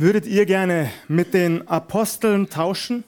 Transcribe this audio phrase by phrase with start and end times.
[0.00, 3.04] Würdet ihr gerne mit den Aposteln tauschen?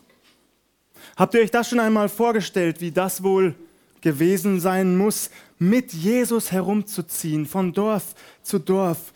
[1.16, 3.54] Habt ihr euch das schon einmal vorgestellt, wie das wohl
[4.02, 9.14] gewesen sein muss, mit Jesus herumzuziehen, von Dorf zu Dorf,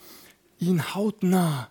[0.58, 1.68] ihn hautnah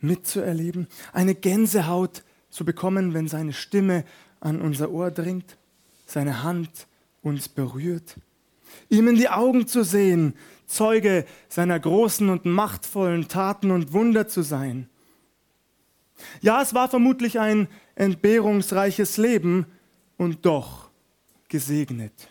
[0.00, 4.04] mitzuerleben, eine Gänsehaut zu bekommen, wenn seine Stimme
[4.40, 5.58] an unser Ohr dringt,
[6.06, 6.86] seine Hand
[7.20, 8.16] uns berührt,
[8.88, 10.32] ihm in die Augen zu sehen,
[10.66, 14.88] Zeuge seiner großen und machtvollen Taten und Wunder zu sein.
[16.40, 19.66] Ja, es war vermutlich ein entbehrungsreiches Leben
[20.16, 20.90] und doch
[21.48, 22.28] gesegnet.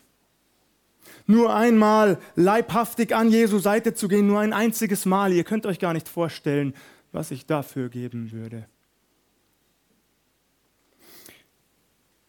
[1.27, 5.80] Nur einmal leibhaftig an Jesu Seite zu gehen, nur ein einziges Mal, ihr könnt euch
[5.80, 6.73] gar nicht vorstellen,
[7.12, 8.66] was ich dafür geben würde.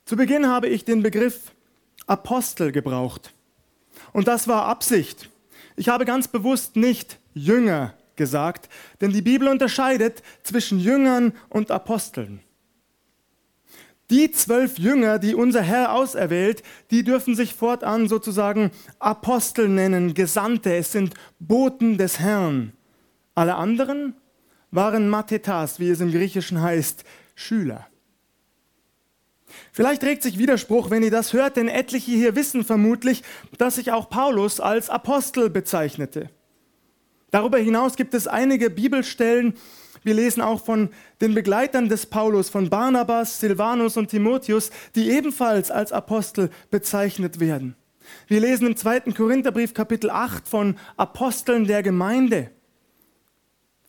[0.05, 1.53] Zu Beginn habe ich den Begriff
[2.07, 3.33] Apostel gebraucht.
[4.13, 5.31] Und das war Absicht.
[5.77, 8.69] Ich habe ganz bewusst nicht Jünger gesagt,
[9.01, 12.41] denn die Bibel unterscheidet zwischen Jüngern und Aposteln.
[14.11, 20.75] Die zwölf Jünger, die unser Herr auserwählt, die dürfen sich fortan sozusagen Apostel nennen, Gesandte.
[20.75, 22.73] Es sind Boten des Herrn.
[23.35, 24.15] Alle anderen
[24.71, 27.05] waren Mathetas, wie es im Griechischen heißt,
[27.35, 27.87] Schüler.
[29.73, 33.23] Vielleicht regt sich Widerspruch, wenn ihr das hört, denn etliche hier wissen vermutlich,
[33.57, 36.31] dass sich auch Paulus als Apostel bezeichnete.
[37.33, 39.55] Darüber hinaus gibt es einige Bibelstellen,
[40.05, 45.71] wir lesen auch von den Begleitern des Paulus, von Barnabas, Silvanus und Timotheus, die ebenfalls
[45.71, 47.75] als Apostel bezeichnet werden.
[48.27, 49.13] Wir lesen im 2.
[49.13, 52.51] Korintherbrief Kapitel 8 von Aposteln der Gemeinde.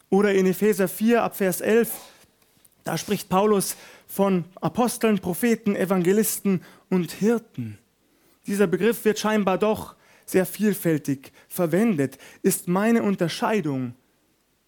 [0.10, 1.92] Oder in Epheser 4 ab Vers 11,
[2.84, 3.76] da spricht Paulus
[4.08, 7.80] von Aposteln, Propheten, Evangelisten und Hirten.
[8.46, 12.18] Dieser Begriff wird scheinbar doch sehr vielfältig verwendet.
[12.42, 13.94] Ist meine Unterscheidung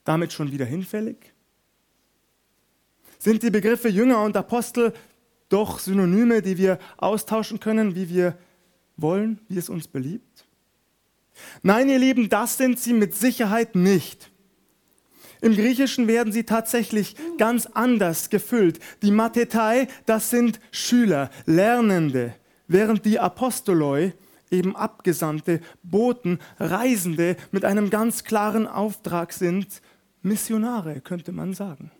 [0.03, 1.33] damit schon wieder hinfällig?
[3.19, 4.93] Sind die Begriffe Jünger und Apostel
[5.49, 8.37] doch Synonyme, die wir austauschen können, wie wir
[8.97, 10.45] wollen, wie es uns beliebt?
[11.63, 14.31] Nein, ihr Lieben, das sind sie mit Sicherheit nicht.
[15.41, 18.79] Im Griechischen werden sie tatsächlich ganz anders gefüllt.
[19.01, 22.35] Die Mathetai, das sind Schüler, Lernende,
[22.67, 24.13] während die Apostoloi
[24.51, 29.81] eben Abgesandte, Boten, Reisende mit einem ganz klaren Auftrag sind,
[30.21, 31.91] Missionare, könnte man sagen.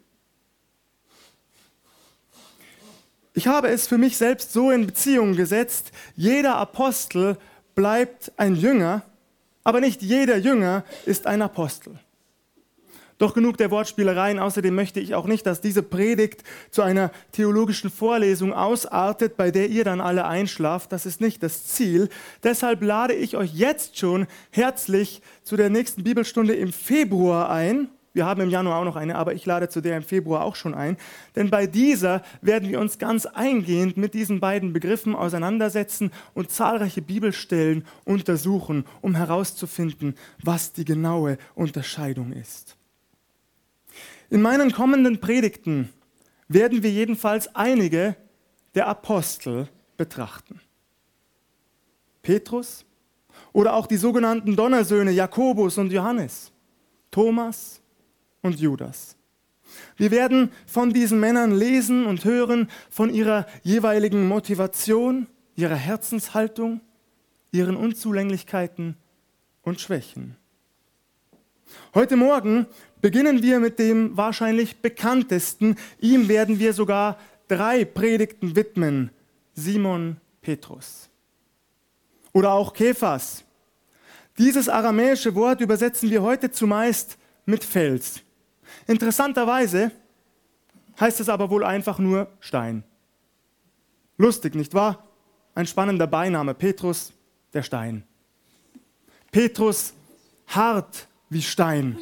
[3.34, 7.38] Ich habe es für mich selbst so in Beziehung gesetzt, jeder Apostel
[7.75, 9.03] bleibt ein Jünger,
[9.63, 12.00] aber nicht jeder Jünger ist ein Apostel.
[13.18, 14.40] Doch genug der Wortspielereien.
[14.40, 19.70] Außerdem möchte ich auch nicht, dass diese Predigt zu einer theologischen Vorlesung ausartet, bei der
[19.70, 20.92] ihr dann alle einschlaft.
[20.92, 22.09] Das ist nicht das Ziel.
[22.44, 27.90] Deshalb lade ich euch jetzt schon herzlich zu der nächsten Bibelstunde im Februar ein.
[28.12, 30.56] Wir haben im Januar auch noch eine, aber ich lade zu der im Februar auch
[30.56, 30.96] schon ein.
[31.36, 37.02] Denn bei dieser werden wir uns ganz eingehend mit diesen beiden Begriffen auseinandersetzen und zahlreiche
[37.02, 42.75] Bibelstellen untersuchen, um herauszufinden, was die genaue Unterscheidung ist.
[44.30, 45.90] In meinen kommenden Predigten
[46.47, 48.16] werden wir jedenfalls einige
[48.74, 50.59] der Apostel betrachten.
[52.22, 52.85] Petrus
[53.53, 56.52] oder auch die sogenannten Donnersöhne Jakobus und Johannes,
[57.12, 57.81] Thomas
[58.41, 59.16] und Judas.
[59.97, 66.81] Wir werden von diesen Männern lesen und hören von ihrer jeweiligen Motivation, ihrer Herzenshaltung,
[67.52, 68.97] ihren Unzulänglichkeiten
[69.62, 70.35] und Schwächen.
[71.95, 72.67] Heute Morgen
[73.00, 75.78] beginnen wir mit dem wahrscheinlich bekanntesten.
[76.01, 77.17] Ihm werden wir sogar
[77.47, 79.11] drei Predigten widmen.
[79.53, 81.09] Simon Petrus.
[82.34, 83.45] Oder auch Kephas.
[84.38, 88.19] Dieses aramäische Wort übersetzen wir heute zumeist mit Fels.
[88.88, 89.89] Interessanterweise
[91.00, 92.84] heißt es aber wohl einfach nur Stein.
[94.17, 95.07] Lustig, nicht wahr?
[95.53, 96.55] Ein spannender Beiname.
[96.55, 97.13] Petrus,
[97.53, 98.03] der Stein.
[99.31, 99.94] Petrus,
[100.47, 101.97] hart wie Stein.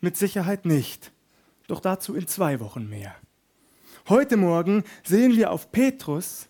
[0.00, 1.12] Mit Sicherheit nicht.
[1.66, 3.14] Doch dazu in zwei Wochen mehr.
[4.08, 6.48] Heute Morgen sehen wir auf Petrus,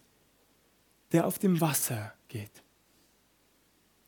[1.12, 2.62] der auf dem Wasser geht.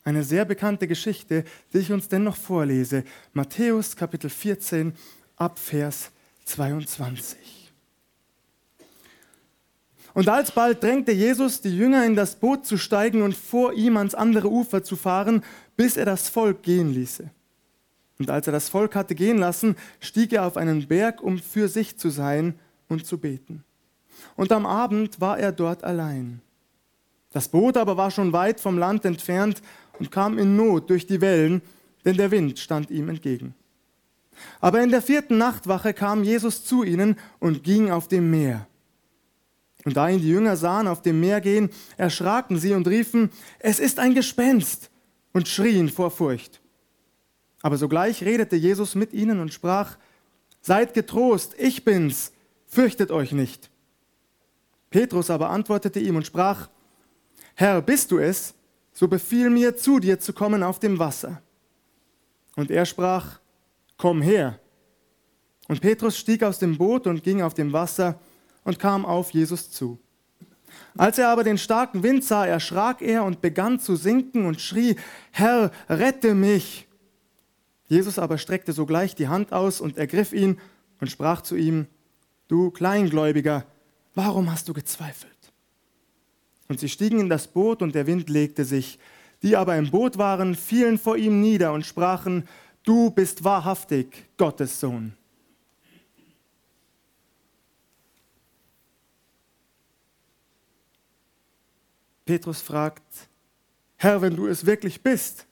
[0.03, 1.43] Eine sehr bekannte Geschichte,
[1.73, 3.03] die ich uns dennoch vorlese.
[3.33, 4.93] Matthäus Kapitel 14
[5.35, 6.11] ab Vers
[6.45, 7.60] 22.
[10.13, 14.13] Und alsbald drängte Jesus die Jünger in das Boot zu steigen und vor ihm ans
[14.13, 15.43] andere Ufer zu fahren,
[15.77, 17.29] bis er das Volk gehen ließe.
[18.19, 21.67] Und als er das Volk hatte gehen lassen, stieg er auf einen Berg, um für
[21.67, 22.55] sich zu sein
[22.87, 23.63] und zu beten.
[24.35, 26.41] Und am Abend war er dort allein.
[27.31, 29.61] Das Boot aber war schon weit vom Land entfernt
[29.97, 31.61] und kam in Not durch die Wellen,
[32.03, 33.55] denn der Wind stand ihm entgegen.
[34.59, 38.67] Aber in der vierten Nachtwache kam Jesus zu ihnen und ging auf dem Meer.
[39.85, 43.79] Und da ihn die Jünger sahen auf dem Meer gehen, erschraken sie und riefen, es
[43.79, 44.91] ist ein Gespenst,
[45.33, 46.61] und schrien vor Furcht.
[47.61, 49.97] Aber sogleich redete Jesus mit ihnen und sprach,
[50.61, 52.31] Seid getrost, ich bin's,
[52.67, 53.71] fürchtet euch nicht.
[54.91, 56.69] Petrus aber antwortete ihm und sprach,
[57.55, 58.53] Herr, bist du es,
[58.93, 61.41] so befiehl mir, zu dir zu kommen auf dem Wasser.
[62.55, 63.39] Und er sprach,
[63.97, 64.59] Komm her.
[65.67, 68.19] Und Petrus stieg aus dem Boot und ging auf dem Wasser
[68.63, 69.99] und kam auf Jesus zu.
[70.97, 74.95] Als er aber den starken Wind sah, erschrak er und begann zu sinken und schrie,
[75.31, 76.87] Herr, rette mich.
[77.87, 80.59] Jesus aber streckte sogleich die Hand aus und ergriff ihn
[80.99, 81.87] und sprach zu ihm,
[82.47, 83.65] Du Kleingläubiger,
[84.15, 85.31] warum hast du gezweifelt?
[86.67, 88.99] Und sie stiegen in das Boot und der Wind legte sich.
[89.41, 92.47] Die aber im Boot waren, fielen vor ihm nieder und sprachen,
[92.83, 95.13] Du bist wahrhaftig Gottes Sohn.
[102.25, 103.29] Petrus fragt,
[103.97, 105.45] Herr, wenn du es wirklich bist,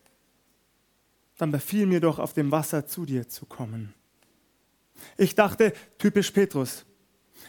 [1.37, 3.93] dann befiehl mir doch auf dem Wasser zu dir zu kommen.
[5.17, 6.85] Ich dachte, typisch Petrus.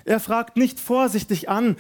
[0.05, 1.77] Er fragt nicht vorsichtig an,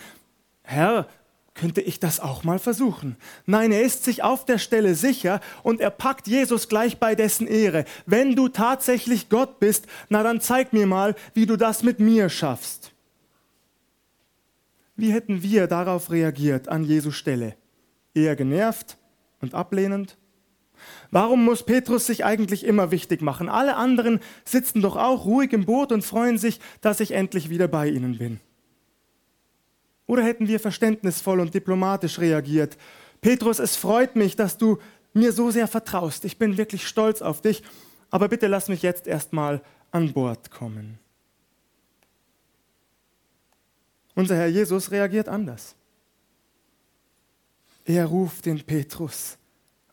[0.62, 1.08] Herr,
[1.54, 3.16] könnte ich das auch mal versuchen?
[3.44, 7.46] Nein, er ist sich auf der Stelle sicher und er packt Jesus gleich bei dessen
[7.46, 7.84] Ehre.
[8.06, 12.28] Wenn du tatsächlich Gott bist, na dann zeig mir mal, wie du das mit mir
[12.28, 12.92] schaffst.
[15.00, 17.54] Wie hätten wir darauf reagiert an Jesu Stelle?
[18.12, 18.98] Eher genervt
[19.40, 20.18] und ablehnend?
[21.10, 23.48] Warum muss Petrus sich eigentlich immer wichtig machen?
[23.48, 27.66] Alle anderen sitzen doch auch ruhig im Boot und freuen sich, dass ich endlich wieder
[27.66, 28.40] bei ihnen bin.
[30.06, 32.76] Oder hätten wir verständnisvoll und diplomatisch reagiert?
[33.22, 34.78] Petrus, es freut mich, dass du
[35.14, 36.26] mir so sehr vertraust.
[36.26, 37.62] Ich bin wirklich stolz auf dich,
[38.10, 39.62] aber bitte lass mich jetzt erstmal
[39.92, 40.98] an Bord kommen.
[44.14, 45.74] Unser Herr Jesus reagiert anders.
[47.84, 49.38] Er ruft den Petrus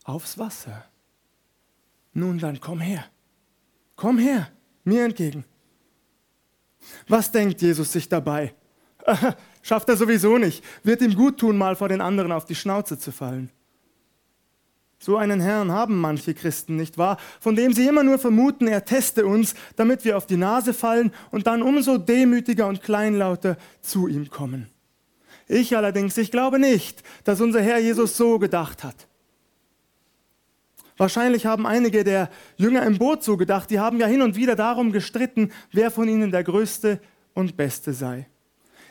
[0.04, 0.86] aufs Wasser.
[2.14, 3.06] Nun dann komm her,
[3.96, 4.52] komm her,
[4.84, 5.46] mir entgegen.
[7.08, 8.54] Was denkt Jesus sich dabei?
[9.62, 12.98] Schafft er sowieso nicht, wird ihm gut tun, mal vor den anderen auf die Schnauze
[12.98, 13.52] zu fallen.
[15.00, 17.18] So einen Herrn haben manche Christen, nicht wahr?
[17.40, 21.12] Von dem sie immer nur vermuten, er teste uns, damit wir auf die Nase fallen
[21.32, 24.68] und dann umso demütiger und kleinlauter zu ihm kommen.
[25.48, 29.08] Ich allerdings, ich glaube nicht, dass unser Herr Jesus so gedacht hat.
[30.98, 34.56] Wahrscheinlich haben einige der Jünger im Boot so gedacht, die haben ja hin und wieder
[34.56, 37.00] darum gestritten, wer von ihnen der Größte
[37.36, 38.28] und Beste sei.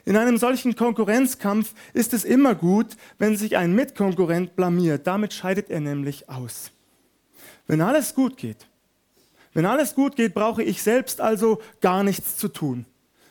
[0.06, 5.04] In einem solchen Konkurrenzkampf ist es immer gut, wenn sich ein Mitkonkurrent blamiert.
[5.06, 6.70] Damit scheidet er nämlich aus.
[7.66, 8.68] Wenn alles gut geht,
[9.52, 12.86] wenn alles gut geht, brauche ich selbst also gar nichts zu tun.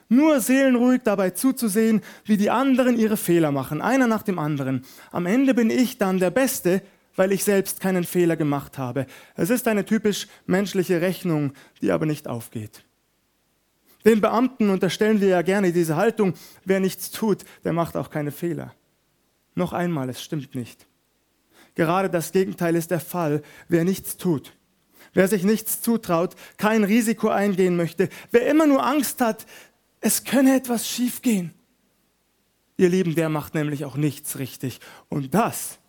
[0.09, 4.83] Nur seelenruhig dabei zuzusehen, wie die anderen ihre Fehler machen, einer nach dem anderen.
[5.11, 6.81] Am Ende bin ich dann der Beste,
[7.15, 9.07] weil ich selbst keinen Fehler gemacht habe.
[9.35, 12.83] Es ist eine typisch menschliche Rechnung, die aber nicht aufgeht.
[14.05, 18.31] Den Beamten unterstellen wir ja gerne diese Haltung, wer nichts tut, der macht auch keine
[18.31, 18.73] Fehler.
[19.55, 20.85] Noch einmal, es stimmt nicht.
[21.73, 24.53] Gerade das Gegenteil ist der Fall, wer nichts tut.
[25.13, 29.45] Wer sich nichts zutraut, kein Risiko eingehen möchte, wer immer nur Angst hat,
[30.01, 31.53] es könne etwas schiefgehen.
[32.77, 34.81] Ihr Lieben, der macht nämlich auch nichts richtig.
[35.09, 35.79] Und das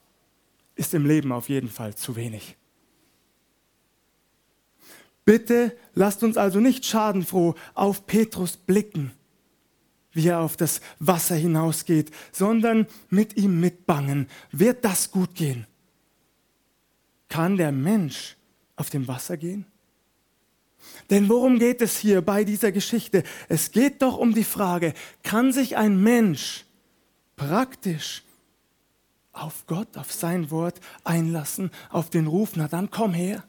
[0.77, 2.57] ist im Leben auf jeden Fall zu wenig.
[5.27, 9.11] Bitte lasst uns also nicht schadenfroh auf Petrus blicken,
[10.13, 14.29] wie er auf das Wasser hinausgeht, sondern mit ihm mitbangen.
[14.53, 15.67] Wird das gut gehen?
[17.29, 18.37] Kann der Mensch
[18.77, 19.67] auf dem Wasser gehen?
[21.11, 23.25] Denn worum geht es hier bei dieser Geschichte?
[23.49, 26.65] Es geht doch um die Frage, kann sich ein Mensch
[27.35, 28.23] praktisch
[29.33, 33.43] auf Gott, auf sein Wort einlassen, auf den Ruf, na dann komm her.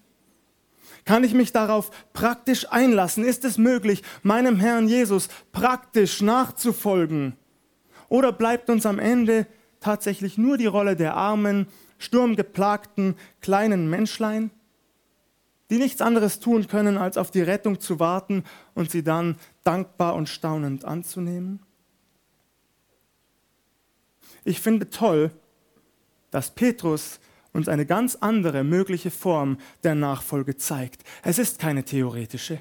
[1.07, 3.23] Kann ich mich darauf praktisch einlassen?
[3.23, 7.37] Ist es möglich, meinem Herrn Jesus praktisch nachzufolgen?
[8.09, 9.47] Oder bleibt uns am Ende
[9.79, 14.51] tatsächlich nur die Rolle der armen, sturmgeplagten kleinen Menschlein,
[15.69, 20.13] die nichts anderes tun können, als auf die Rettung zu warten und sie dann dankbar
[20.13, 21.61] und staunend anzunehmen?
[24.43, 25.31] Ich finde toll,
[26.31, 27.21] dass Petrus
[27.57, 31.03] uns eine ganz andere mögliche Form der Nachfolge zeigt.
[31.23, 32.59] Es ist keine theoretische,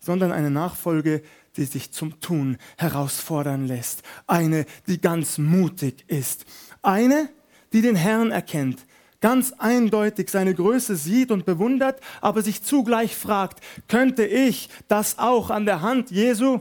[0.00, 1.22] sondern eine Nachfolge,
[1.56, 4.02] die sich zum Tun herausfordern lässt.
[4.26, 6.44] Eine, die ganz mutig ist.
[6.82, 7.28] Eine,
[7.72, 8.84] die den Herrn erkennt,
[9.20, 15.50] ganz eindeutig seine Größe sieht und bewundert, aber sich zugleich fragt, könnte ich das auch
[15.50, 16.60] an der Hand Jesu?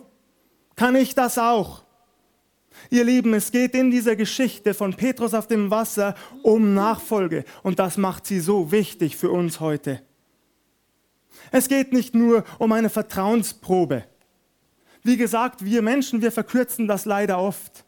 [0.76, 1.83] Kann ich das auch?
[2.90, 7.80] Ihr Lieben, es geht in dieser Geschichte von Petrus auf dem Wasser um Nachfolge und
[7.80, 10.02] das macht sie so wichtig für uns heute.
[11.52, 14.06] Es geht nicht nur um eine Vertrauensprobe.
[15.04, 17.86] Wie gesagt, wir Menschen, wir verkürzen das leider oft.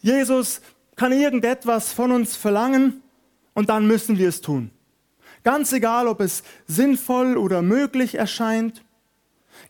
[0.00, 0.60] Jesus
[0.96, 3.02] kann irgendetwas von uns verlangen
[3.54, 4.70] und dann müssen wir es tun.
[5.44, 8.82] Ganz egal, ob es sinnvoll oder möglich erscheint.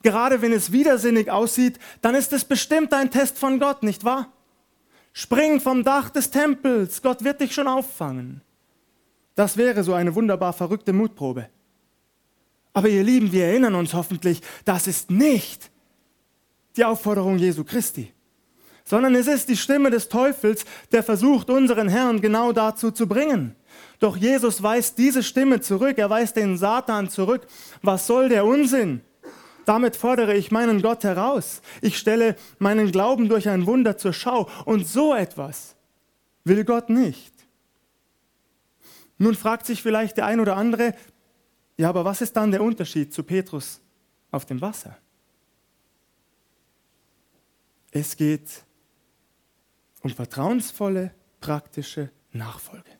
[0.02, 4.32] Gerade wenn es widersinnig aussieht, dann ist es bestimmt ein Test von Gott, nicht wahr?
[5.12, 8.42] Spring vom Dach des Tempels, Gott wird dich schon auffangen.
[9.34, 11.48] Das wäre so eine wunderbar verrückte Mutprobe.
[12.72, 15.70] Aber ihr Lieben, wir erinnern uns hoffentlich, das ist nicht
[16.76, 18.12] die Aufforderung Jesu Christi,
[18.84, 23.56] sondern es ist die Stimme des Teufels, der versucht, unseren Herrn genau dazu zu bringen.
[23.98, 27.46] Doch Jesus weist diese Stimme zurück, er weist den Satan zurück.
[27.82, 29.02] Was soll der Unsinn?
[29.64, 31.62] Damit fordere ich meinen Gott heraus.
[31.80, 34.48] Ich stelle meinen Glauben durch ein Wunder zur Schau.
[34.64, 35.76] Und so etwas
[36.44, 37.32] will Gott nicht.
[39.18, 40.94] Nun fragt sich vielleicht der ein oder andere,
[41.76, 43.80] ja, aber was ist dann der Unterschied zu Petrus
[44.30, 44.96] auf dem Wasser?
[47.90, 48.64] Es geht
[50.02, 52.99] um vertrauensvolle, praktische Nachfolge.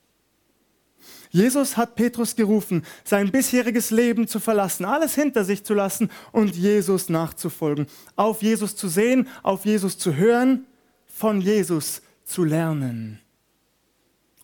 [1.30, 6.56] Jesus hat Petrus gerufen, sein bisheriges Leben zu verlassen, alles hinter sich zu lassen und
[6.56, 10.66] Jesus nachzufolgen, auf Jesus zu sehen, auf Jesus zu hören,
[11.06, 13.20] von Jesus zu lernen.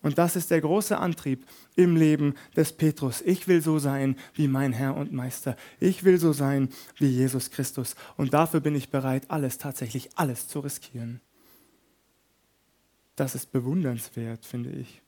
[0.01, 3.21] Und das ist der große Antrieb im Leben des Petrus.
[3.21, 5.57] Ich will so sein wie mein Herr und Meister.
[5.81, 7.95] Ich will so sein wie Jesus Christus.
[8.15, 11.19] Und dafür bin ich bereit, alles, tatsächlich alles zu riskieren.
[13.17, 15.01] Das ist bewundernswert, finde ich.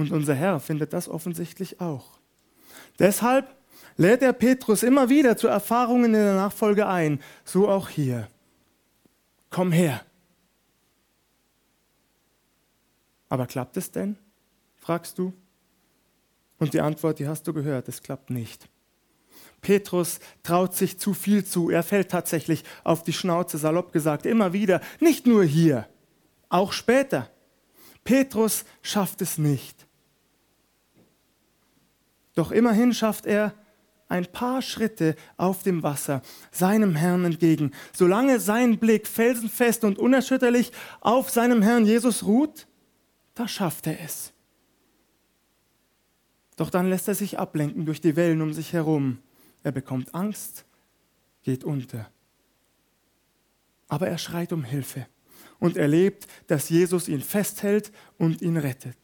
[0.00, 2.18] Und unser Herr findet das offensichtlich auch.
[2.98, 3.54] Deshalb
[3.98, 8.28] lädt er Petrus immer wieder zu Erfahrungen in der Nachfolge ein, so auch hier.
[9.50, 10.00] Komm her.
[13.28, 14.16] Aber klappt es denn?
[14.76, 15.34] fragst du.
[16.58, 18.70] Und die Antwort, die hast du gehört, es klappt nicht.
[19.60, 21.68] Petrus traut sich zu viel zu.
[21.68, 25.86] Er fällt tatsächlich auf die Schnauze, salopp gesagt, immer wieder, nicht nur hier,
[26.48, 27.30] auch später.
[28.02, 29.86] Petrus schafft es nicht.
[32.34, 33.54] Doch immerhin schafft er
[34.08, 37.70] ein paar Schritte auf dem Wasser seinem Herrn entgegen.
[37.92, 42.66] Solange sein Blick felsenfest und unerschütterlich auf seinem Herrn Jesus ruht,
[43.34, 44.32] da schafft er es.
[46.56, 49.18] Doch dann lässt er sich ablenken durch die Wellen um sich herum.
[49.62, 50.66] Er bekommt Angst,
[51.42, 52.10] geht unter.
[53.88, 55.06] Aber er schreit um Hilfe
[55.58, 58.96] und erlebt, dass Jesus ihn festhält und ihn rettet.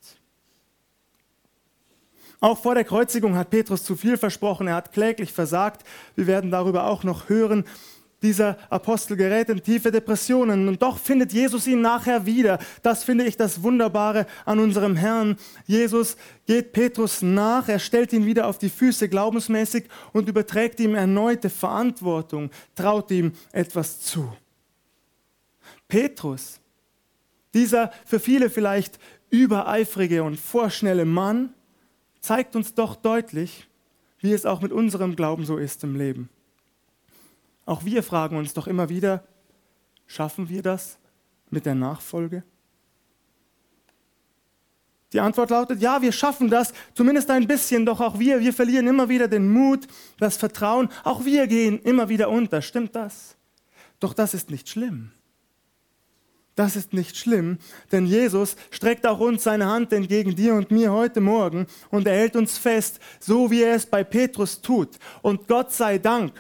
[2.41, 5.87] Auch vor der Kreuzigung hat Petrus zu viel versprochen, er hat kläglich versagt.
[6.15, 7.65] Wir werden darüber auch noch hören.
[8.23, 12.59] Dieser Apostel gerät in tiefe Depressionen und doch findet Jesus ihn nachher wieder.
[12.83, 15.37] Das finde ich das Wunderbare an unserem Herrn.
[15.67, 16.17] Jesus
[16.47, 21.51] geht Petrus nach, er stellt ihn wieder auf die Füße glaubensmäßig und überträgt ihm erneute
[21.51, 24.33] Verantwortung, traut ihm etwas zu.
[25.87, 26.59] Petrus,
[27.53, 28.99] dieser für viele vielleicht
[29.31, 31.53] übereifrige und vorschnelle Mann,
[32.27, 33.69] zeigt uns doch deutlich,
[34.19, 36.29] wie es auch mit unserem Glauben so ist im Leben.
[37.65, 39.25] Auch wir fragen uns doch immer wieder,
[40.07, 40.99] schaffen wir das
[41.51, 42.43] mit der Nachfolge?
[45.13, 48.89] Die Antwort lautet, ja, wir schaffen das, zumindest ein bisschen, doch auch wir, wir verlieren
[48.89, 49.87] immer wieder den Mut,
[50.19, 53.37] das Vertrauen, auch wir gehen immer wieder unter, stimmt das?
[54.01, 55.13] Doch das ist nicht schlimm.
[56.57, 57.59] Das ist nicht schlimm,
[57.93, 62.15] denn Jesus streckt auch uns seine Hand entgegen dir und mir heute Morgen und er
[62.17, 64.97] hält uns fest, so wie er es bei Petrus tut.
[65.21, 66.33] Und Gott sei Dank,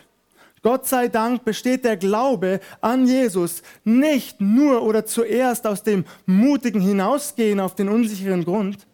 [0.63, 6.81] Gott sei Dank besteht der Glaube an Jesus nicht nur oder zuerst aus dem mutigen
[6.81, 8.87] Hinausgehen auf den unsicheren Grund,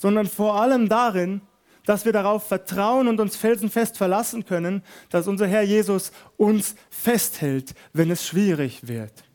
[0.00, 1.40] sondern vor allem darin,
[1.84, 7.74] dass wir darauf vertrauen und uns felsenfest verlassen können, dass unser Herr Jesus uns festhält,
[7.92, 9.25] wenn es schwierig wird.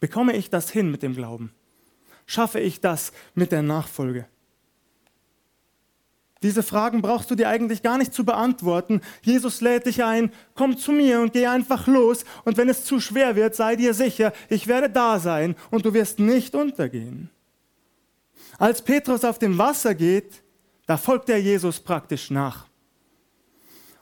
[0.00, 1.52] Bekomme ich das hin mit dem Glauben?
[2.26, 4.26] Schaffe ich das mit der Nachfolge?
[6.42, 9.00] Diese Fragen brauchst du dir eigentlich gar nicht zu beantworten.
[9.22, 12.24] Jesus lädt dich ein, komm zu mir und geh einfach los.
[12.44, 15.94] Und wenn es zu schwer wird, sei dir sicher, ich werde da sein und du
[15.94, 17.30] wirst nicht untergehen.
[18.58, 20.42] Als Petrus auf dem Wasser geht,
[20.86, 22.66] da folgt er Jesus praktisch nach.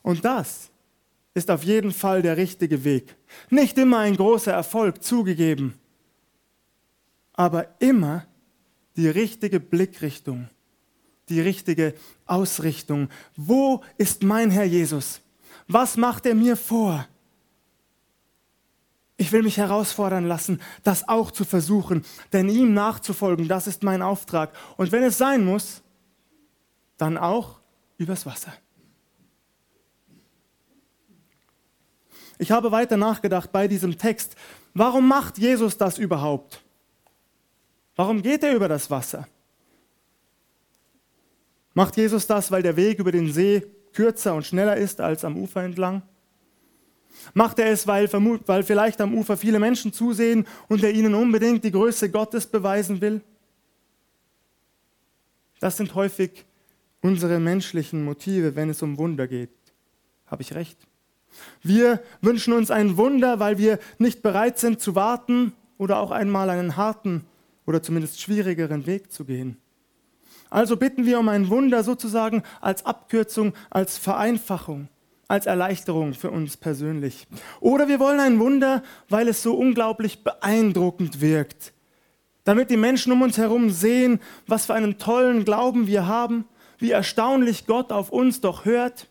[0.03, 0.71] Und das
[1.35, 3.17] ist auf jeden Fall der richtige Weg.
[3.49, 5.79] Nicht immer ein großer Erfolg zugegeben
[7.35, 8.27] aber immer
[8.97, 10.49] die richtige Blickrichtung,
[11.29, 11.95] die richtige
[12.27, 13.09] Ausrichtung.
[13.37, 15.21] Wo ist mein Herr Jesus?
[15.67, 17.07] Was macht er mir vor?
[19.17, 24.03] Ich will mich herausfordern lassen, das auch zu versuchen, denn ihm nachzufolgen, das ist mein
[24.03, 24.53] Auftrag.
[24.77, 25.83] Und wenn es sein muss,
[26.97, 27.61] dann auch
[27.97, 28.53] übers Wasser.
[32.39, 34.35] Ich habe weiter nachgedacht bei diesem Text,
[34.75, 36.65] warum macht Jesus das überhaupt?
[37.97, 39.29] Warum geht er über das Wasser?
[41.75, 45.37] Macht Jesus das, weil der Weg über den See kürzer und schneller ist als am
[45.37, 46.03] Ufer entlang?
[47.33, 51.65] Macht er es, weil, weil vielleicht am Ufer viele Menschen zusehen und er ihnen unbedingt
[51.65, 53.23] die Größe Gottes beweisen will?
[55.61, 56.45] Das sind häufig
[57.01, 59.51] unsere menschlichen Motive, wenn es um Wunder geht.
[60.27, 60.79] Habe ich recht?
[61.63, 66.51] Wir wünschen uns ein Wunder, weil wir nicht bereit sind zu warten oder auch einmal
[66.51, 67.25] einen harten
[67.67, 69.57] oder zumindest schwierigeren Weg zu gehen.
[70.51, 74.89] Also bitten wir um ein Wunder sozusagen als Abkürzung, als Vereinfachung,
[75.27, 77.27] als Erleichterung für uns persönlich.
[77.61, 81.73] Oder wir wollen ein Wunder, weil es so unglaublich beeindruckend wirkt,
[82.45, 86.45] damit die Menschen um uns herum sehen, was für einen tollen Glauben wir haben,
[86.79, 89.09] wie erstaunlich Gott auf uns doch hört.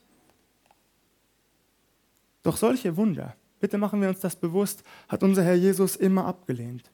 [2.43, 6.92] Doch solche Wunder, bitte machen wir uns das bewusst, hat unser Herr Jesus immer abgelehnt.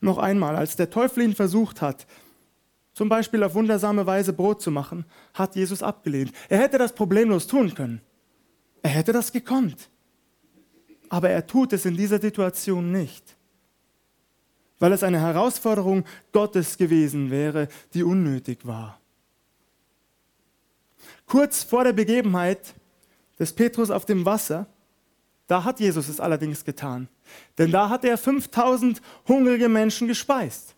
[0.00, 2.06] Noch einmal, als der Teufel ihn versucht hat,
[2.92, 6.32] zum Beispiel auf wundersame Weise Brot zu machen, hat Jesus abgelehnt.
[6.48, 8.00] Er hätte das problemlos tun können.
[8.82, 9.90] Er hätte das gekonnt.
[11.08, 13.36] Aber er tut es in dieser Situation nicht,
[14.78, 19.00] weil es eine Herausforderung Gottes gewesen wäre, die unnötig war.
[21.26, 22.74] Kurz vor der Begebenheit
[23.38, 24.66] des Petrus auf dem Wasser,
[25.46, 27.08] da hat Jesus es allerdings getan.
[27.58, 30.74] Denn da hat er 5000 hungrige Menschen gespeist.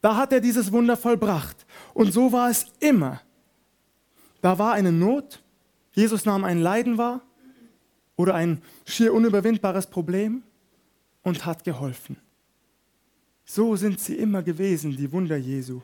[0.00, 1.64] Da hat er dieses Wunder vollbracht.
[1.94, 3.20] Und so war es immer.
[4.42, 5.42] Da war eine Not,
[5.92, 7.22] Jesus nahm ein Leiden wahr
[8.16, 10.42] oder ein schier unüberwindbares Problem
[11.22, 12.16] und hat geholfen.
[13.44, 15.80] So sind sie immer gewesen, die Wunder Jesu.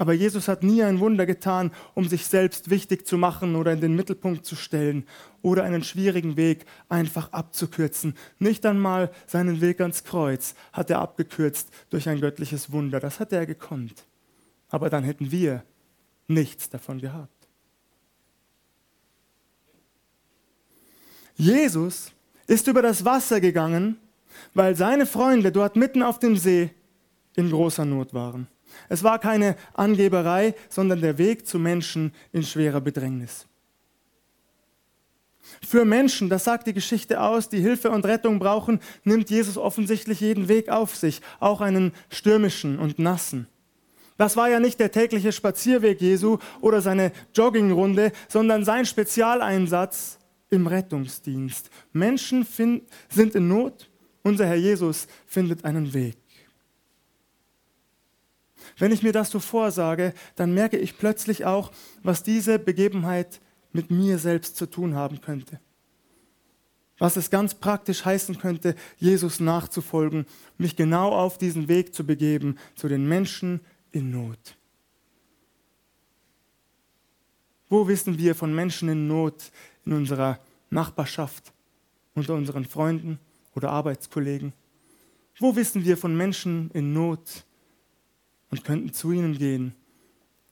[0.00, 3.82] Aber Jesus hat nie ein Wunder getan, um sich selbst wichtig zu machen oder in
[3.82, 5.04] den Mittelpunkt zu stellen
[5.42, 8.14] oder einen schwierigen Weg einfach abzukürzen.
[8.38, 12.98] Nicht einmal seinen Weg ans Kreuz hat er abgekürzt durch ein göttliches Wunder.
[12.98, 14.06] Das hat er gekonnt.
[14.70, 15.64] Aber dann hätten wir
[16.28, 17.46] nichts davon gehabt.
[21.36, 22.10] Jesus
[22.46, 23.98] ist über das Wasser gegangen,
[24.54, 26.70] weil seine Freunde dort mitten auf dem See
[27.36, 28.48] in großer Not waren.
[28.88, 33.46] Es war keine Angeberei, sondern der Weg zu Menschen in schwerer Bedrängnis.
[35.66, 40.20] Für Menschen, das sagt die Geschichte aus, die Hilfe und Rettung brauchen, nimmt Jesus offensichtlich
[40.20, 43.46] jeden Weg auf sich, auch einen stürmischen und nassen.
[44.16, 50.18] Das war ja nicht der tägliche Spazierweg Jesu oder seine Joggingrunde, sondern sein Spezialeinsatz
[50.50, 51.70] im Rettungsdienst.
[51.92, 52.46] Menschen
[53.08, 53.90] sind in Not,
[54.22, 56.19] unser Herr Jesus findet einen Weg.
[58.80, 61.70] Wenn ich mir das so vorsage, dann merke ich plötzlich auch,
[62.02, 63.40] was diese Begebenheit
[63.72, 65.60] mit mir selbst zu tun haben könnte.
[66.98, 70.24] Was es ganz praktisch heißen könnte, Jesus nachzufolgen,
[70.56, 73.60] mich genau auf diesen Weg zu begeben zu den Menschen
[73.92, 74.56] in Not.
[77.68, 79.52] Wo wissen wir von Menschen in Not
[79.84, 80.40] in unserer
[80.70, 81.52] Nachbarschaft,
[82.14, 83.18] unter unseren Freunden
[83.54, 84.54] oder Arbeitskollegen?
[85.38, 87.44] Wo wissen wir von Menschen in Not
[88.50, 89.74] und könnten zu ihnen gehen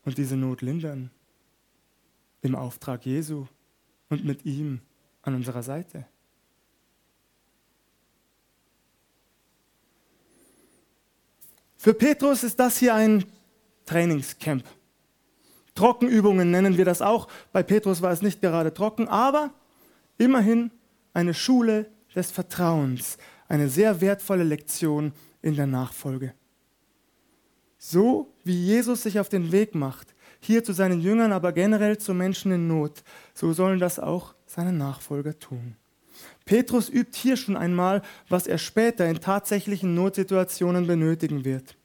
[0.04, 1.10] und diese Not lindern?
[2.42, 3.46] im Auftrag Jesu
[4.08, 4.80] und mit ihm
[5.22, 6.06] an unserer Seite.
[11.76, 13.24] Für Petrus ist das hier ein
[13.86, 14.64] Trainingscamp.
[15.74, 17.28] Trockenübungen nennen wir das auch.
[17.52, 19.52] Bei Petrus war es nicht gerade trocken, aber
[20.16, 20.72] immerhin
[21.14, 23.16] eine Schule des Vertrauens,
[23.48, 26.34] eine sehr wertvolle Lektion in der Nachfolge.
[27.78, 32.12] So wie Jesus sich auf den Weg macht, hier zu seinen Jüngern, aber generell zu
[32.14, 33.02] Menschen in Not.
[33.34, 35.76] So sollen das auch seine Nachfolger tun.
[36.44, 41.76] Petrus übt hier schon einmal, was er später in tatsächlichen Notsituationen benötigen wird.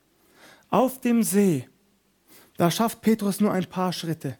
[0.70, 1.68] Auf dem See,
[2.58, 4.38] da schafft Petrus nur ein paar Schritte.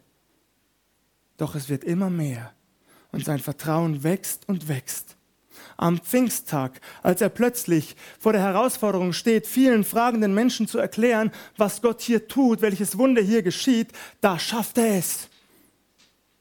[1.36, 2.52] Doch es wird immer mehr
[3.12, 5.16] und sein Vertrauen wächst und wächst
[5.76, 11.82] am Pfingsttag, als er plötzlich vor der Herausforderung steht, vielen fragenden Menschen zu erklären, was
[11.82, 13.88] Gott hier tut, welches Wunder hier geschieht,
[14.20, 15.28] da schafft er es.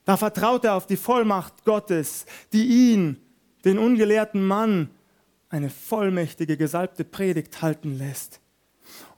[0.05, 3.17] Da vertraut er auf die Vollmacht Gottes, die ihn,
[3.63, 4.89] den ungelehrten Mann,
[5.49, 8.42] eine vollmächtige, gesalbte Predigt halten lässt.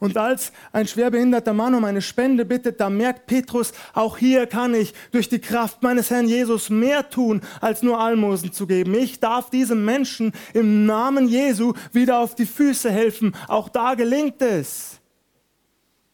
[0.06, 4.76] Und als ein schwerbehinderter Mann um eine Spende bittet, da merkt Petrus, auch hier kann
[4.76, 8.94] ich durch die Kraft meines Herrn Jesus mehr tun, als nur Almosen zu geben.
[8.94, 13.36] Ich darf diesem Menschen im Namen Jesu wieder auf die Füße helfen.
[13.48, 15.00] Auch da gelingt es.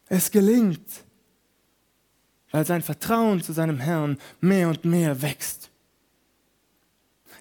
[0.06, 0.88] Es gelingt,
[2.50, 5.70] weil sein Vertrauen zu seinem Herrn mehr und mehr wächst.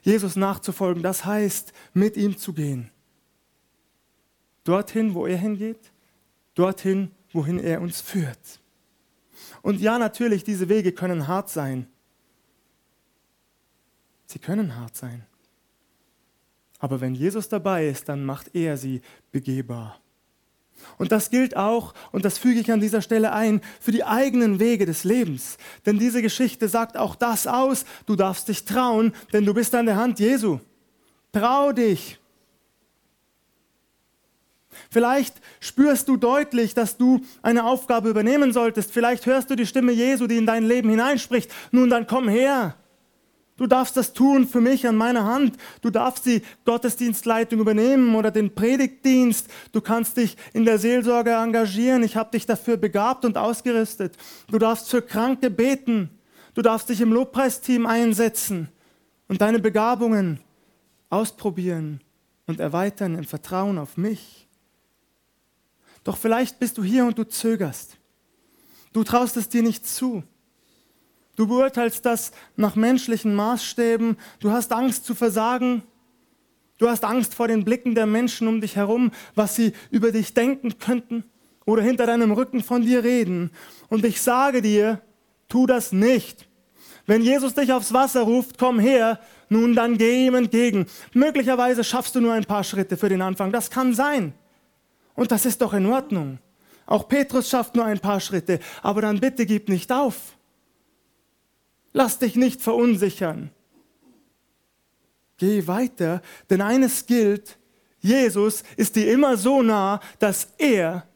[0.02, 2.92] Jesus nachzufolgen, das heißt, mit ihm zu gehen.
[4.66, 5.92] Dorthin, wo er hingeht,
[6.56, 8.60] dorthin, wohin er uns führt.
[9.62, 11.88] Und ja, natürlich, diese Wege können hart sein.
[14.26, 15.26] Sie können hart sein.
[16.80, 20.00] Aber wenn Jesus dabei ist, dann macht er sie begehbar.
[20.98, 24.60] Und das gilt auch, und das füge ich an dieser Stelle ein, für die eigenen
[24.60, 25.58] Wege des Lebens.
[25.86, 29.86] Denn diese Geschichte sagt auch das aus, du darfst dich trauen, denn du bist an
[29.86, 30.60] der Hand Jesu.
[31.32, 32.21] Trau dich.
[34.90, 38.92] Vielleicht spürst du deutlich, dass du eine Aufgabe übernehmen solltest.
[38.92, 41.52] Vielleicht hörst du die Stimme Jesu, die in dein Leben hineinspricht.
[41.72, 42.76] Nun, dann komm her.
[43.58, 45.56] Du darfst das tun für mich an meiner Hand.
[45.82, 49.48] Du darfst die Gottesdienstleitung übernehmen oder den Predigtdienst.
[49.72, 52.02] Du kannst dich in der Seelsorge engagieren.
[52.02, 54.18] Ich habe dich dafür begabt und ausgerüstet.
[54.50, 56.10] Du darfst für Kranke beten.
[56.56, 58.70] Du darfst dich im Lobpreisteam einsetzen
[59.28, 60.40] und deine Begabungen
[61.12, 62.02] ausprobieren
[62.48, 64.48] und erweitern im Vertrauen auf mich.
[66.04, 67.98] Doch vielleicht bist du hier und du zögerst.
[68.94, 70.24] Du traust es dir nicht zu.
[71.36, 74.18] Du beurteilst das nach menschlichen Maßstäben.
[74.40, 75.84] Du hast Angst zu versagen.
[76.78, 80.34] Du hast Angst vor den Blicken der Menschen um dich herum, was sie über dich
[80.34, 81.24] denken könnten
[81.66, 83.52] oder hinter deinem Rücken von dir reden.
[83.88, 85.02] Und ich sage dir,
[85.48, 86.48] tu das nicht.
[87.06, 90.86] Wenn Jesus dich aufs Wasser ruft, komm her, nun dann geh ihm entgegen.
[91.14, 93.52] Möglicherweise schaffst du nur ein paar Schritte für den Anfang.
[93.52, 94.34] Das kann sein.
[95.16, 96.40] Und das ist doch in Ordnung.
[96.86, 100.38] Auch Petrus schafft nur ein paar Schritte, aber dann bitte gib nicht auf.
[101.94, 103.52] Lass dich nicht verunsichern.
[105.38, 107.58] Geh weiter, denn eines gilt,
[108.00, 111.08] Jesus ist dir immer so nah, dass er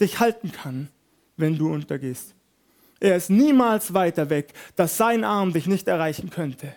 [0.00, 0.88] dich halten kann,
[1.36, 2.34] wenn du untergehst.
[3.00, 6.74] Er ist niemals weiter weg, dass sein Arm dich nicht erreichen könnte.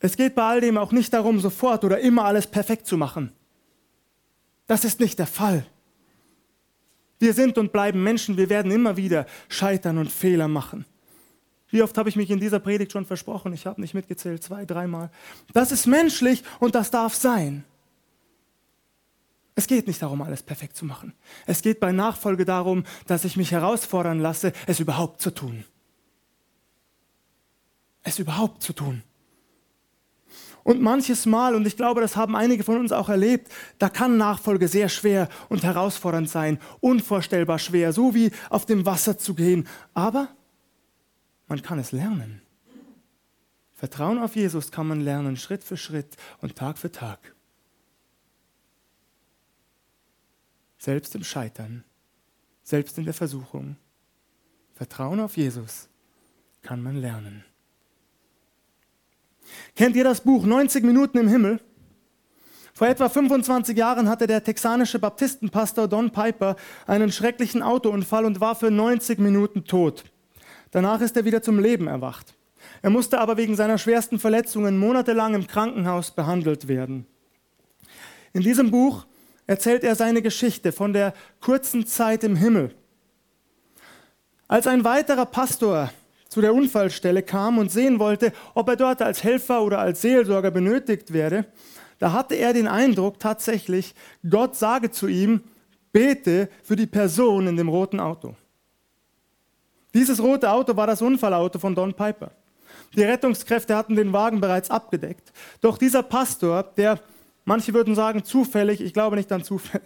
[0.00, 3.32] Es geht bei all dem auch nicht darum, sofort oder immer alles perfekt zu machen.
[4.66, 5.66] Das ist nicht der Fall.
[7.18, 10.84] Wir sind und bleiben Menschen, wir werden immer wieder scheitern und Fehler machen.
[11.70, 13.52] Wie oft habe ich mich in dieser Predigt schon versprochen?
[13.52, 15.10] Ich habe nicht mitgezählt, zwei, dreimal.
[15.52, 17.64] Das ist menschlich und das darf sein.
[19.54, 21.12] Es geht nicht darum, alles perfekt zu machen.
[21.44, 25.64] Es geht bei Nachfolge darum, dass ich mich herausfordern lasse, es überhaupt zu tun.
[28.04, 29.02] Es überhaupt zu tun.
[30.68, 34.18] Und manches Mal, und ich glaube, das haben einige von uns auch erlebt, da kann
[34.18, 39.66] Nachfolge sehr schwer und herausfordernd sein, unvorstellbar schwer, so wie auf dem Wasser zu gehen.
[39.94, 40.28] Aber
[41.46, 42.42] man kann es lernen.
[43.76, 47.34] Vertrauen auf Jesus kann man lernen, Schritt für Schritt und Tag für Tag.
[50.76, 51.82] Selbst im Scheitern,
[52.62, 53.76] selbst in der Versuchung.
[54.74, 55.88] Vertrauen auf Jesus
[56.60, 57.46] kann man lernen.
[59.76, 61.60] Kennt ihr das Buch 90 Minuten im Himmel?
[62.74, 66.54] Vor etwa 25 Jahren hatte der texanische Baptistenpastor Don Piper
[66.86, 70.04] einen schrecklichen Autounfall und war für 90 Minuten tot.
[70.70, 72.34] Danach ist er wieder zum Leben erwacht.
[72.82, 77.06] Er musste aber wegen seiner schwersten Verletzungen monatelang im Krankenhaus behandelt werden.
[78.32, 79.06] In diesem Buch
[79.48, 82.74] erzählt er seine Geschichte von der kurzen Zeit im Himmel.
[84.46, 85.90] Als ein weiterer Pastor
[86.28, 90.50] zu der Unfallstelle kam und sehen wollte, ob er dort als Helfer oder als Seelsorger
[90.50, 91.46] benötigt werde,
[91.98, 93.94] da hatte er den Eindruck tatsächlich,
[94.28, 95.42] Gott sage zu ihm,
[95.92, 98.36] bete für die Person in dem roten Auto.
[99.94, 102.30] Dieses rote Auto war das Unfallauto von Don Piper.
[102.94, 105.32] Die Rettungskräfte hatten den Wagen bereits abgedeckt.
[105.60, 107.00] Doch dieser Pastor, der,
[107.44, 109.80] manche würden sagen zufällig, ich glaube nicht an Zufall,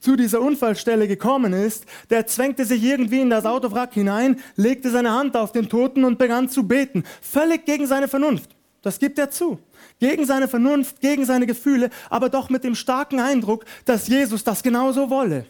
[0.00, 5.12] zu dieser Unfallstelle gekommen ist, der zwängte sich irgendwie in das Autowrack hinein, legte seine
[5.12, 7.04] Hand auf den Toten und begann zu beten.
[7.20, 8.54] Völlig gegen seine Vernunft.
[8.82, 9.58] Das gibt er zu.
[9.98, 14.62] Gegen seine Vernunft, gegen seine Gefühle, aber doch mit dem starken Eindruck, dass Jesus das
[14.62, 15.46] genauso wolle.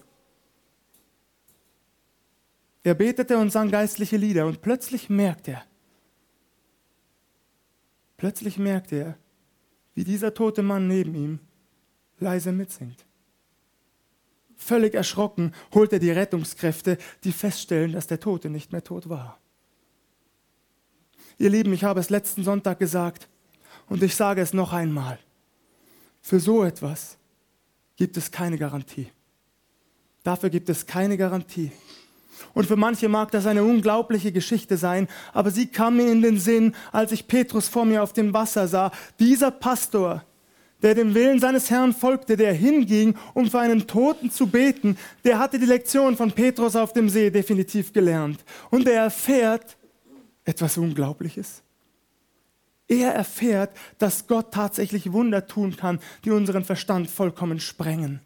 [2.83, 5.63] Er betete und sang geistliche Lieder und plötzlich merkt er,
[8.17, 9.19] plötzlich merkt er,
[9.95, 11.39] wie dieser tote Mann neben ihm
[12.19, 13.08] leise mitsingt.
[14.69, 19.39] Völlig erschrocken holt er die Rettungskräfte, die feststellen, dass der Tote nicht mehr tot war.
[21.39, 23.29] Ihr Lieben, ich habe es letzten Sonntag gesagt
[23.89, 25.19] und ich sage es noch einmal.
[26.21, 27.17] Für so etwas
[27.97, 29.09] gibt es keine Garantie.
[30.23, 31.73] Dafür gibt es keine Garantie.
[32.53, 36.39] Und für manche mag das eine unglaubliche Geschichte sein, aber sie kam mir in den
[36.39, 38.93] Sinn, als ich Petrus vor mir auf dem Wasser sah.
[39.19, 40.27] Dieser Pastor,
[40.83, 45.39] der dem Willen seines Herrn folgte, der hinging, um für einen Toten zu beten, der
[45.39, 48.45] hatte die Lektion von Petrus auf dem See definitiv gelernt.
[48.71, 49.77] Und er erfährt
[50.45, 51.63] etwas Unglaubliches.
[52.87, 58.21] Er erfährt, dass Gott tatsächlich Wunder tun kann, die unseren Verstand vollkommen sprengen.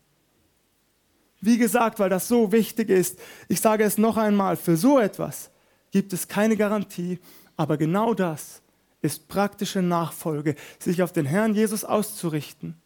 [1.40, 5.50] Wie gesagt, weil das so wichtig ist, ich sage es noch einmal, für so etwas
[5.90, 7.18] gibt es keine Garantie,
[7.56, 8.61] aber genau das
[9.02, 12.76] ist praktische Nachfolge, sich auf den Herrn Jesus auszurichten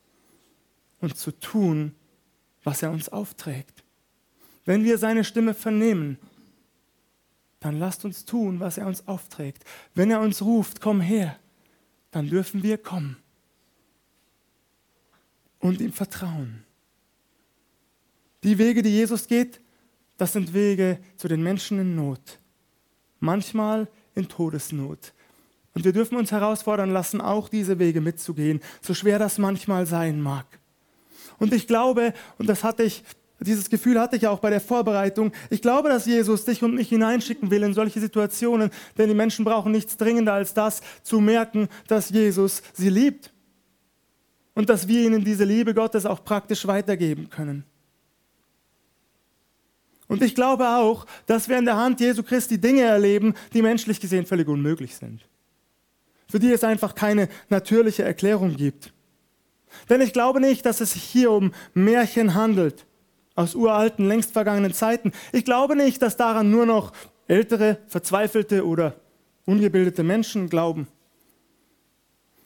[1.01, 1.95] und zu tun,
[2.65, 3.85] was er uns aufträgt.
[4.65, 6.19] Wenn wir seine Stimme vernehmen,
[7.61, 9.65] dann lasst uns tun, was er uns aufträgt.
[9.95, 11.39] Wenn er uns ruft, komm her,
[12.11, 13.17] dann dürfen wir kommen
[15.59, 16.65] und ihm vertrauen.
[18.43, 19.61] Die Wege, die Jesus geht,
[20.17, 22.39] das sind Wege zu den Menschen in Not,
[23.21, 25.13] manchmal in Todesnot.
[25.77, 30.23] Und wir dürfen uns herausfordern lassen, auch diese Wege mitzugehen, so schwer das manchmal sein
[30.23, 30.47] mag.
[31.39, 33.05] Und ich glaube, und das hatte ich,
[33.41, 36.89] dieses Gefühl hatte ich auch bei der Vorbereitung, ich glaube, dass Jesus dich und mich
[36.89, 41.69] hineinschicken will in solche Situationen, denn die Menschen brauchen nichts dringender als das, zu merken,
[41.89, 43.35] dass Jesus sie liebt.
[44.55, 47.65] Und dass wir ihnen diese Liebe Gottes auch praktisch weitergeben können.
[50.09, 54.01] Und ich glaube auch, dass wir in der Hand Jesu Christi Dinge erleben, die menschlich
[54.01, 55.21] gesehen völlig unmöglich sind.
[56.29, 58.93] Für die es einfach keine natürliche Erklärung gibt.
[59.89, 62.87] Denn ich glaube nicht, dass es sich hier um Märchen handelt,
[63.35, 65.13] aus uralten, längst vergangenen Zeiten.
[65.33, 66.93] Ich glaube nicht, dass daran nur noch
[67.29, 68.97] ältere, verzweifelte oder
[69.45, 70.89] ungebildete Menschen glauben.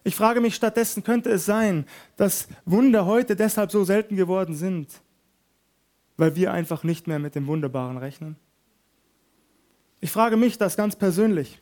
[0.02, 1.84] Ich frage mich stattdessen, könnte es sein,
[2.16, 4.88] dass Wunder heute deshalb so selten geworden sind,
[6.16, 8.36] weil wir einfach nicht mehr mit dem Wunderbaren rechnen?
[10.00, 11.60] Ich frage mich das ganz persönlich.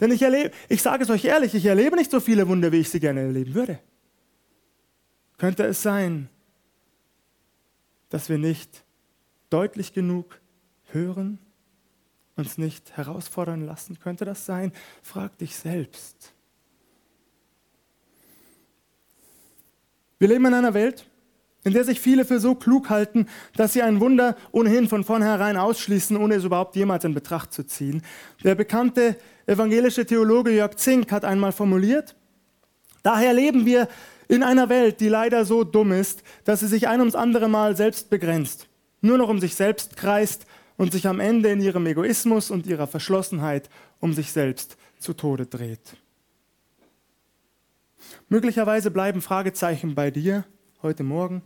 [0.00, 2.78] Denn ich erlebe, ich sage es euch ehrlich, ich erlebe nicht so viele Wunder, wie
[2.78, 3.80] ich sie gerne erleben würde.
[5.38, 6.28] Könnte es sein,
[8.08, 8.84] dass wir nicht
[9.50, 10.40] deutlich genug
[10.90, 11.38] hören,
[12.36, 13.98] uns nicht herausfordern lassen?
[13.98, 14.72] Könnte das sein?
[15.02, 16.32] Frag dich selbst.
[20.18, 21.07] Wir leben in einer Welt,
[21.68, 25.56] in der sich viele für so klug halten, dass sie ein Wunder ohnehin von vornherein
[25.56, 28.02] ausschließen, ohne es überhaupt jemals in Betracht zu ziehen.
[28.42, 32.16] Der bekannte evangelische Theologe Jörg Zink hat einmal formuliert,
[33.02, 33.86] daher leben wir
[34.28, 37.76] in einer Welt, die leider so dumm ist, dass sie sich ein ums andere Mal
[37.76, 38.66] selbst begrenzt,
[39.02, 40.46] nur noch um sich selbst kreist
[40.78, 43.68] und sich am Ende in ihrem Egoismus und ihrer Verschlossenheit
[44.00, 45.96] um sich selbst zu Tode dreht.
[48.28, 50.44] Möglicherweise bleiben Fragezeichen bei dir
[50.82, 51.42] heute Morgen.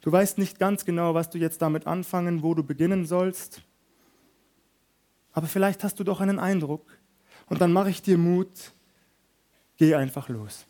[0.00, 3.62] Du weißt nicht ganz genau, was du jetzt damit anfangen, wo du beginnen sollst.
[5.32, 6.98] Aber vielleicht hast du doch einen Eindruck.
[7.46, 8.72] Und dann mache ich dir Mut,
[9.76, 10.66] geh einfach los.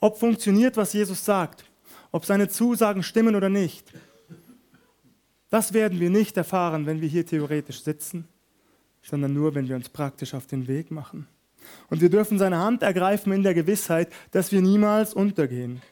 [0.00, 1.64] Ob funktioniert, was Jesus sagt,
[2.10, 3.92] ob seine Zusagen stimmen oder nicht,
[5.48, 8.26] das werden wir nicht erfahren, wenn wir hier theoretisch sitzen,
[9.02, 11.28] sondern nur, wenn wir uns praktisch auf den Weg machen.
[11.88, 15.82] Und wir dürfen seine Hand ergreifen in der Gewissheit, dass wir niemals untergehen.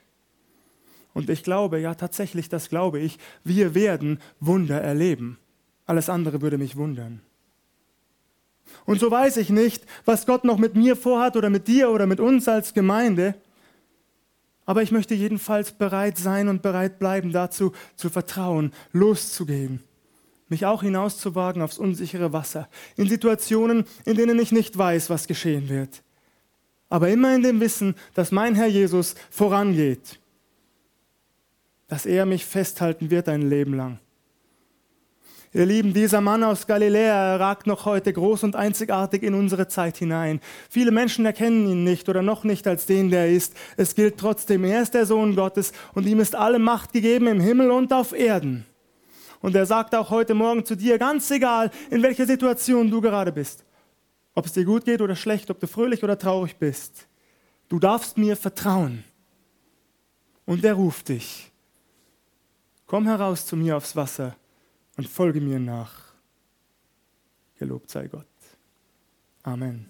[1.15, 5.39] Und ich glaube, ja tatsächlich, das glaube ich, wir werden Wunder erleben.
[5.87, 7.21] Alles andere würde mich wundern.
[8.87, 12.07] Und so weiß ich nicht, was Gott noch mit mir vorhat oder mit dir oder
[12.07, 13.35] mit uns als Gemeinde.
[14.65, 19.83] Aber ich möchte jedenfalls bereit sein und bereit bleiben, dazu zu vertrauen, loszugehen
[20.51, 25.69] mich auch hinauszuwagen aufs unsichere Wasser, in Situationen, in denen ich nicht weiß, was geschehen
[25.69, 26.03] wird.
[26.89, 30.19] Aber immer in dem Wissen, dass mein Herr Jesus vorangeht,
[31.91, 33.99] dass er mich festhalten wird ein Leben lang.
[35.53, 39.97] Ihr Lieben, dieser Mann aus Galiläa ragt noch heute groß und einzigartig in unsere Zeit
[39.97, 40.41] hinein.
[40.71, 43.57] Viele Menschen erkennen ihn nicht oder noch nicht als den, der er ist.
[43.77, 47.41] Es gilt trotzdem, er ist der Sohn Gottes und ihm ist alle Macht gegeben im
[47.41, 48.65] Himmel und auf Erden.
[49.41, 53.33] Und er sagt auch heute Morgen zu dir, ganz egal, in welcher Situation du gerade
[53.33, 53.65] bist,
[54.37, 57.09] ob es dir gut geht oder schlecht, ob du fröhlich oder traurig bist,
[57.69, 59.03] du darfst mir vertrauen.
[60.47, 61.50] Und er ruft dich.
[62.91, 64.35] Komm heraus zu mir aufs Wasser
[64.97, 65.93] und folge mir nach.
[67.57, 68.27] Gelobt sei Gott.
[69.45, 69.90] Amen.